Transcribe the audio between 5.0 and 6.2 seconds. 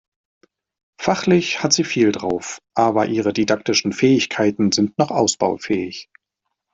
ausbaufähig.